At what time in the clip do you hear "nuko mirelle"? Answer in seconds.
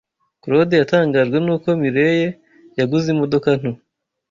1.45-2.27